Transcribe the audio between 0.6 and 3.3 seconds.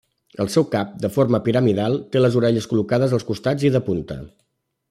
cap, de forma piramidal, té les orelles col·locades